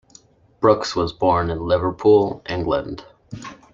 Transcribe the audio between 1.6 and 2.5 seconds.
Liverpool,